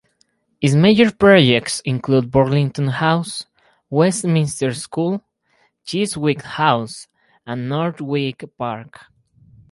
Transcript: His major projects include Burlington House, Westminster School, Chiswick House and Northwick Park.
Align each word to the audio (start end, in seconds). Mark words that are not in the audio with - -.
His 0.59 0.75
major 0.75 1.11
projects 1.11 1.79
include 1.81 2.31
Burlington 2.31 2.87
House, 2.87 3.45
Westminster 3.91 4.73
School, 4.73 5.23
Chiswick 5.85 6.41
House 6.41 7.07
and 7.45 7.69
Northwick 7.69 8.45
Park. 8.57 8.99